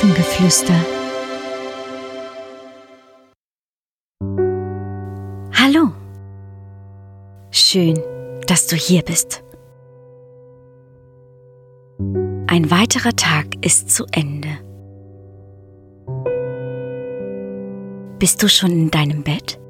[0.00, 0.72] Elfengeflüster.
[5.52, 5.90] Hallo.
[7.50, 7.98] Schön,
[8.46, 9.44] dass du hier bist.
[12.46, 14.48] Ein weiterer Tag ist zu Ende.
[18.18, 19.60] Bist du schon in deinem Bett?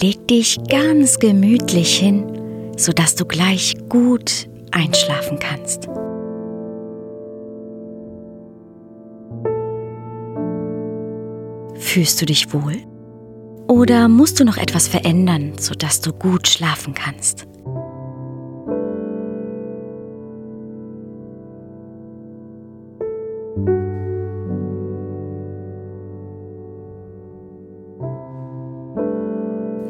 [0.00, 5.88] Leg dich ganz gemütlich hin, sodass du gleich gut einschlafen kannst.
[11.78, 12.76] Fühlst du dich wohl?
[13.68, 17.46] Oder musst du noch etwas verändern, sodass du gut schlafen kannst?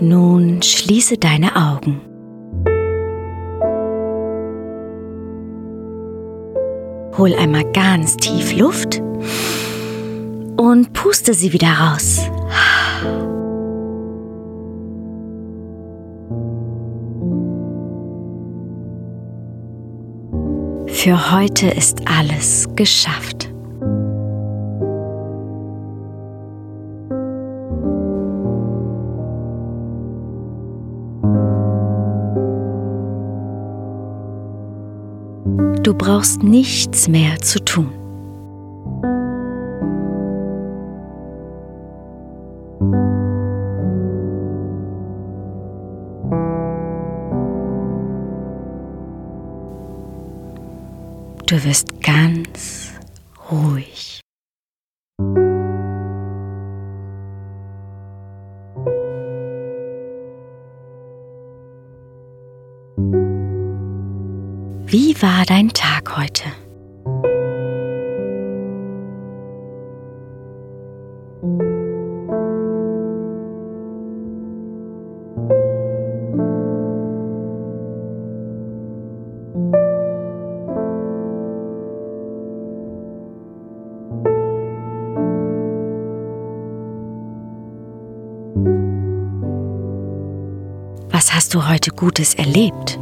[0.00, 2.00] Nun schließe deine Augen.
[7.16, 9.00] Hol einmal ganz tief Luft
[10.56, 12.20] und puste sie wieder raus.
[20.86, 23.48] Für heute ist alles geschafft.
[35.82, 38.05] Du brauchst nichts mehr zu tun.
[51.46, 52.90] Du wirst ganz
[53.50, 54.20] ruhig.
[64.88, 66.65] Wie war dein Tag heute?
[91.18, 92.98] Was hast du heute Gutes erlebt?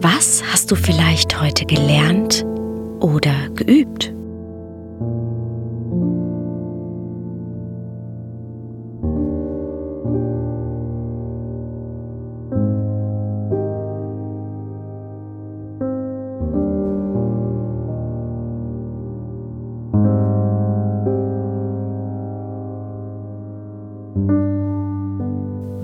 [0.00, 2.44] Was hast du vielleicht heute gelernt
[2.98, 4.13] oder geübt?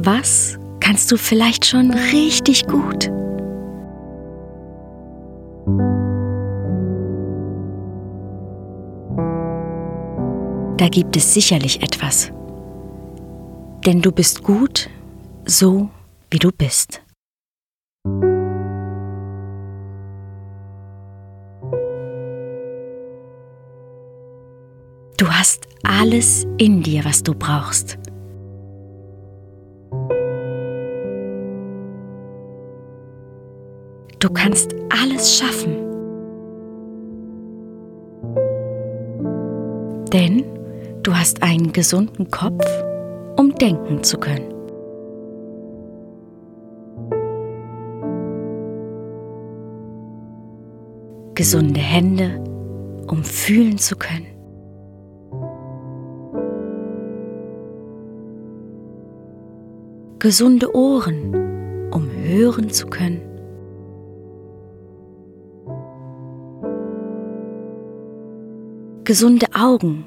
[0.03, 3.11] Was kannst du vielleicht schon richtig gut?
[10.78, 12.33] Da gibt es sicherlich etwas.
[13.84, 14.88] Denn du bist gut,
[15.44, 15.91] so
[16.31, 17.03] wie du bist.
[25.19, 28.00] Du hast alles in dir, was du brauchst.
[34.31, 35.75] Du kannst alles schaffen.
[40.13, 40.45] Denn
[41.03, 42.65] du hast einen gesunden Kopf,
[43.37, 44.55] um denken zu können.
[51.35, 52.41] Gesunde Hände,
[53.09, 54.27] um fühlen zu können.
[60.21, 63.30] Gesunde Ohren, um hören zu können.
[69.11, 70.05] Gesunde Augen,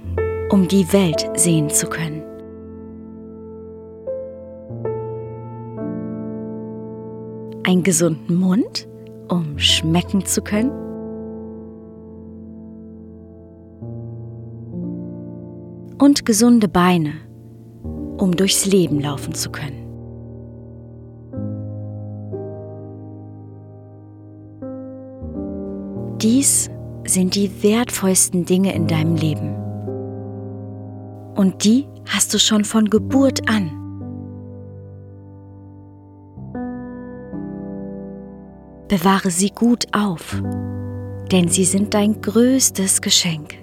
[0.50, 2.24] um die Welt sehen zu können.
[7.66, 8.88] Einen gesunden Mund,
[9.28, 10.72] um schmecken zu können.
[16.00, 17.12] Und gesunde Beine,
[18.18, 19.84] um durchs Leben laufen zu können.
[26.22, 26.70] Dies
[27.06, 29.56] sind die wertvollsten Dinge in deinem Leben.
[31.36, 33.80] Und die hast du schon von Geburt an.
[38.88, 40.42] Bewahre sie gut auf,
[41.32, 43.56] denn sie sind dein größtes Geschenk.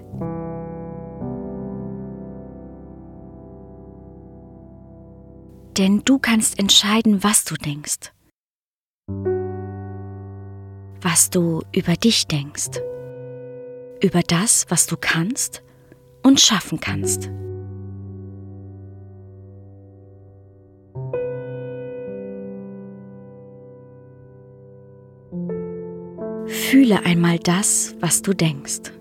[5.77, 8.11] Denn du kannst entscheiden, was du denkst,
[11.01, 12.81] was du über dich denkst
[14.01, 15.63] über das, was du kannst
[16.23, 17.29] und schaffen kannst.
[26.47, 28.91] Fühle einmal das, was du denkst.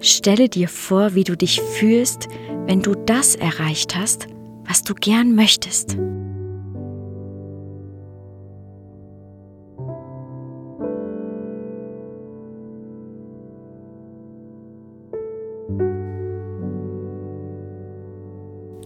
[0.00, 2.28] Stelle dir vor, wie du dich fühlst,
[2.66, 4.26] wenn du das erreicht hast,
[4.66, 5.96] was du gern möchtest.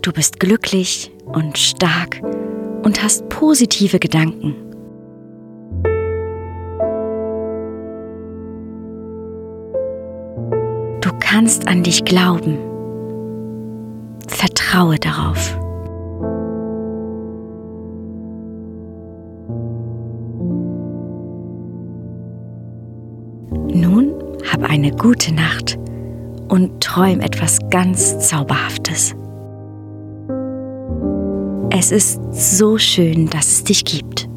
[0.08, 2.22] Du bist glücklich und stark
[2.82, 4.56] und hast positive Gedanken.
[11.02, 12.56] Du kannst an dich glauben.
[14.28, 15.54] Vertraue darauf.
[23.74, 24.14] Nun
[24.50, 25.78] hab eine gute Nacht
[26.48, 29.14] und träum etwas ganz Zauberhaftes.
[31.70, 34.28] Es ist so schön, dass es dich gibt.